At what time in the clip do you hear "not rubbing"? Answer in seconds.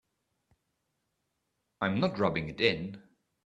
1.99-2.49